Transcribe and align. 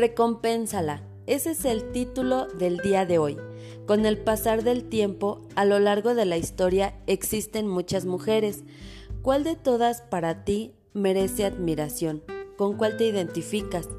Recompénsala. 0.00 1.02
Ese 1.26 1.50
es 1.50 1.66
el 1.66 1.92
título 1.92 2.46
del 2.46 2.78
día 2.78 3.04
de 3.04 3.18
hoy. 3.18 3.36
Con 3.86 4.06
el 4.06 4.16
pasar 4.16 4.64
del 4.64 4.84
tiempo, 4.88 5.42
a 5.56 5.66
lo 5.66 5.78
largo 5.78 6.14
de 6.14 6.24
la 6.24 6.38
historia 6.38 6.94
existen 7.06 7.68
muchas 7.68 8.06
mujeres. 8.06 8.64
¿Cuál 9.20 9.44
de 9.44 9.56
todas 9.56 10.00
para 10.00 10.42
ti 10.42 10.72
merece 10.94 11.44
admiración? 11.44 12.22
¿Con 12.56 12.78
cuál 12.78 12.96
te 12.96 13.08
identificas? 13.08 13.90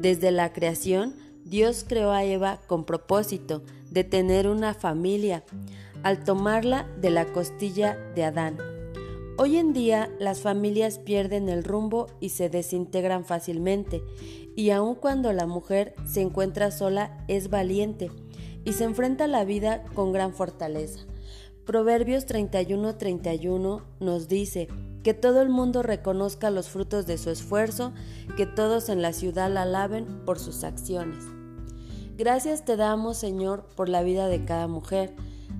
Desde 0.00 0.30
la 0.30 0.52
creación, 0.52 1.16
Dios 1.44 1.84
creó 1.88 2.12
a 2.12 2.22
Eva 2.22 2.60
con 2.68 2.84
propósito 2.84 3.64
de 3.90 4.04
tener 4.04 4.46
una 4.46 4.74
familia, 4.74 5.42
al 6.04 6.22
tomarla 6.22 6.86
de 7.00 7.10
la 7.10 7.32
costilla 7.32 7.96
de 8.14 8.22
Adán. 8.22 8.77
Hoy 9.40 9.56
en 9.56 9.72
día 9.72 10.10
las 10.18 10.40
familias 10.40 10.98
pierden 10.98 11.48
el 11.48 11.62
rumbo 11.62 12.08
y 12.18 12.30
se 12.30 12.48
desintegran 12.48 13.24
fácilmente, 13.24 14.02
y 14.56 14.70
aun 14.70 14.96
cuando 14.96 15.32
la 15.32 15.46
mujer 15.46 15.94
se 16.04 16.22
encuentra 16.22 16.72
sola 16.72 17.24
es 17.28 17.48
valiente 17.48 18.10
y 18.64 18.72
se 18.72 18.82
enfrenta 18.82 19.24
a 19.24 19.28
la 19.28 19.44
vida 19.44 19.84
con 19.94 20.10
gran 20.10 20.34
fortaleza. 20.34 21.06
Proverbios 21.64 22.26
31:31 22.26 23.84
nos 24.00 24.26
dice 24.26 24.66
que 25.04 25.14
todo 25.14 25.40
el 25.40 25.50
mundo 25.50 25.84
reconozca 25.84 26.50
los 26.50 26.68
frutos 26.68 27.06
de 27.06 27.16
su 27.16 27.30
esfuerzo, 27.30 27.92
que 28.36 28.44
todos 28.44 28.88
en 28.88 29.02
la 29.02 29.12
ciudad 29.12 29.48
la 29.52 29.62
alaben 29.62 30.24
por 30.24 30.40
sus 30.40 30.64
acciones. 30.64 31.22
Gracias 32.16 32.64
te 32.64 32.76
damos, 32.76 33.18
Señor, 33.18 33.68
por 33.76 33.88
la 33.88 34.02
vida 34.02 34.26
de 34.26 34.44
cada 34.44 34.66
mujer 34.66 35.14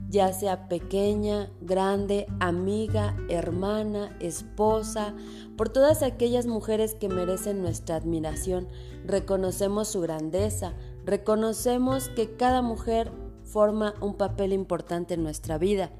ya 0.08 0.32
sea 0.32 0.68
pequeña, 0.68 1.50
grande, 1.60 2.26
amiga, 2.40 3.16
hermana, 3.28 4.16
esposa, 4.20 5.14
por 5.56 5.68
todas 5.68 6.02
aquellas 6.02 6.46
mujeres 6.46 6.94
que 6.94 7.08
merecen 7.08 7.60
nuestra 7.60 7.96
admiración. 7.96 8.68
Reconocemos 9.04 9.88
su 9.88 10.00
grandeza, 10.00 10.72
reconocemos 11.04 12.08
que 12.08 12.36
cada 12.36 12.62
mujer 12.62 13.12
forma 13.44 13.94
un 14.00 14.14
papel 14.14 14.52
importante 14.52 15.14
en 15.14 15.22
nuestra 15.22 15.58
vida. 15.58 15.90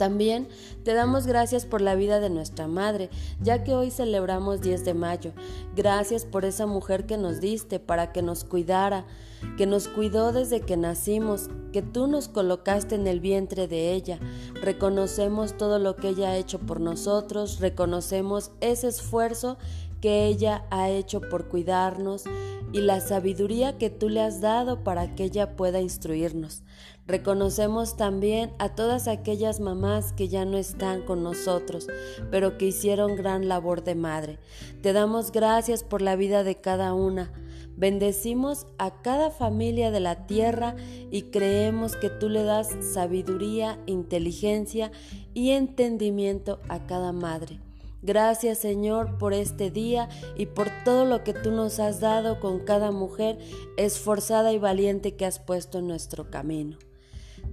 También 0.00 0.48
te 0.82 0.94
damos 0.94 1.26
gracias 1.26 1.66
por 1.66 1.82
la 1.82 1.94
vida 1.94 2.20
de 2.20 2.30
nuestra 2.30 2.66
madre, 2.66 3.10
ya 3.42 3.64
que 3.64 3.74
hoy 3.74 3.90
celebramos 3.90 4.62
10 4.62 4.86
de 4.86 4.94
mayo. 4.94 5.32
Gracias 5.76 6.24
por 6.24 6.46
esa 6.46 6.64
mujer 6.64 7.04
que 7.04 7.18
nos 7.18 7.42
diste 7.42 7.80
para 7.80 8.10
que 8.10 8.22
nos 8.22 8.44
cuidara, 8.44 9.04
que 9.58 9.66
nos 9.66 9.88
cuidó 9.88 10.32
desde 10.32 10.62
que 10.62 10.78
nacimos, 10.78 11.50
que 11.70 11.82
tú 11.82 12.06
nos 12.06 12.28
colocaste 12.28 12.94
en 12.94 13.06
el 13.06 13.20
vientre 13.20 13.68
de 13.68 13.92
ella. 13.92 14.18
Reconocemos 14.54 15.58
todo 15.58 15.78
lo 15.78 15.96
que 15.96 16.08
ella 16.08 16.30
ha 16.30 16.36
hecho 16.38 16.60
por 16.60 16.80
nosotros, 16.80 17.60
reconocemos 17.60 18.52
ese 18.62 18.88
esfuerzo 18.88 19.58
que 20.00 20.26
ella 20.26 20.64
ha 20.70 20.88
hecho 20.88 21.20
por 21.20 21.48
cuidarnos 21.48 22.24
y 22.72 22.80
la 22.80 23.00
sabiduría 23.00 23.78
que 23.78 23.90
tú 23.90 24.08
le 24.08 24.20
has 24.20 24.40
dado 24.40 24.84
para 24.84 25.14
que 25.14 25.24
ella 25.24 25.56
pueda 25.56 25.80
instruirnos. 25.80 26.62
Reconocemos 27.06 27.96
también 27.96 28.52
a 28.58 28.76
todas 28.76 29.08
aquellas 29.08 29.58
mamás 29.58 30.12
que 30.12 30.28
ya 30.28 30.44
no 30.44 30.56
están 30.56 31.02
con 31.02 31.24
nosotros, 31.24 31.88
pero 32.30 32.56
que 32.56 32.66
hicieron 32.66 33.16
gran 33.16 33.48
labor 33.48 33.82
de 33.82 33.96
madre. 33.96 34.38
Te 34.80 34.92
damos 34.92 35.32
gracias 35.32 35.82
por 35.82 36.02
la 36.02 36.14
vida 36.14 36.44
de 36.44 36.60
cada 36.60 36.94
una. 36.94 37.32
Bendecimos 37.76 38.66
a 38.78 39.02
cada 39.02 39.30
familia 39.30 39.90
de 39.90 40.00
la 40.00 40.26
tierra 40.26 40.76
y 41.10 41.22
creemos 41.22 41.96
que 41.96 42.10
tú 42.10 42.28
le 42.28 42.44
das 42.44 42.68
sabiduría, 42.92 43.78
inteligencia 43.86 44.92
y 45.34 45.50
entendimiento 45.50 46.60
a 46.68 46.86
cada 46.86 47.12
madre. 47.12 47.58
Gracias 48.02 48.58
Señor 48.58 49.18
por 49.18 49.34
este 49.34 49.70
día 49.70 50.08
y 50.36 50.46
por 50.46 50.68
todo 50.84 51.04
lo 51.04 51.22
que 51.22 51.34
tú 51.34 51.50
nos 51.50 51.78
has 51.78 52.00
dado 52.00 52.40
con 52.40 52.60
cada 52.60 52.90
mujer 52.90 53.38
esforzada 53.76 54.52
y 54.52 54.58
valiente 54.58 55.16
que 55.16 55.26
has 55.26 55.38
puesto 55.38 55.78
en 55.78 55.88
nuestro 55.88 56.30
camino. 56.30 56.78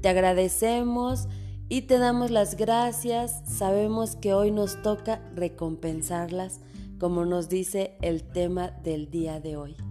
Te 0.01 0.09
agradecemos 0.09 1.27
y 1.69 1.83
te 1.83 1.97
damos 1.97 2.31
las 2.31 2.55
gracias. 2.55 3.41
Sabemos 3.45 4.15
que 4.15 4.33
hoy 4.33 4.51
nos 4.51 4.81
toca 4.81 5.21
recompensarlas, 5.35 6.61
como 6.99 7.25
nos 7.25 7.49
dice 7.49 7.97
el 8.01 8.23
tema 8.23 8.71
del 8.83 9.09
día 9.09 9.39
de 9.39 9.57
hoy. 9.57 9.86